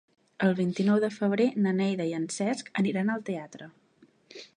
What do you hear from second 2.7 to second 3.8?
aniran al teatre.